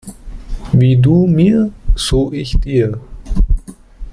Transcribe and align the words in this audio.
Wie 0.73 0.97
du 0.99 1.27
mir, 1.27 1.71
so 1.95 2.31
ich 2.33 2.59
dir. 2.59 2.99